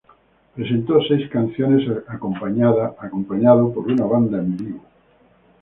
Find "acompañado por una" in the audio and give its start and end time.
2.07-4.05